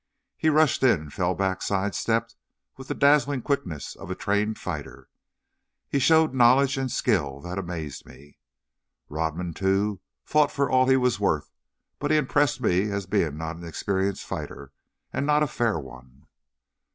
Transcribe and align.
He 0.35 0.49
rushed 0.49 0.81
in, 0.81 1.11
fell 1.11 1.35
back, 1.35 1.61
sidestepped, 1.61 2.35
with 2.75 2.87
the 2.87 2.95
dazzling 2.95 3.43
quickness 3.43 3.95
of 3.95 4.09
a 4.09 4.15
trained 4.15 4.57
fighter. 4.57 5.09
He 5.89 5.99
showed 5.99 6.33
knowledge 6.33 6.75
and 6.75 6.91
skill 6.91 7.39
that 7.41 7.59
amazed 7.59 8.07
me. 8.07 8.39
Rodman, 9.09 9.53
too, 9.53 10.01
fought 10.23 10.51
for 10.51 10.67
all 10.67 10.87
he 10.87 10.97
was 10.97 11.19
worth, 11.19 11.51
but 11.99 12.09
he 12.09 12.17
impressed 12.17 12.61
me 12.61 12.89
as 12.89 13.05
being 13.05 13.37
not 13.37 13.57
an 13.57 13.63
experienced 13.63 14.25
fighter, 14.25 14.73
and 15.13 15.23
not 15.27 15.43
a 15.43 15.45
fair 15.47 15.77
one. 15.79 16.25